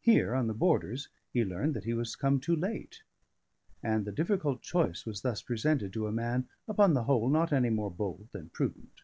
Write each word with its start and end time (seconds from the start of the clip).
Here, 0.00 0.34
on 0.34 0.46
the 0.46 0.54
borders, 0.54 1.10
he 1.30 1.44
learned 1.44 1.74
that 1.74 1.84
he 1.84 1.92
was 1.92 2.16
come 2.16 2.40
too 2.40 2.56
late; 2.56 3.02
and 3.82 4.08
a 4.08 4.10
difficult 4.12 4.62
choice 4.62 5.04
was 5.04 5.20
thus 5.20 5.42
presented 5.42 5.92
to 5.92 6.06
a 6.06 6.10
man 6.10 6.48
(upon 6.66 6.94
the 6.94 7.04
whole) 7.04 7.28
not 7.28 7.52
any 7.52 7.68
more 7.68 7.90
bold 7.90 8.28
than 8.32 8.48
prudent. 8.48 9.02